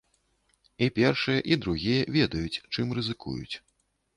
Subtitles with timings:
[0.85, 3.55] І першыя, і другія ведаюць, чым рызыкуюць.